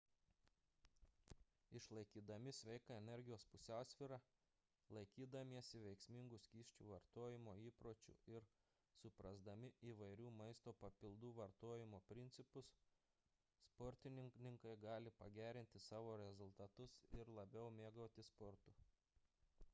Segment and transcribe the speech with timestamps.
[1.79, 4.17] išlaikydami sveiką energijos pusiausvyrą
[4.97, 8.47] laikydamiesi veiksmingų skysčių vartojimo įpročių ir
[9.01, 12.71] suprasdami įvairių maisto papildų vartojimo principus
[13.75, 18.75] sportininkai gali pagerinti savo rezultatus ir labiau mėgautis sportu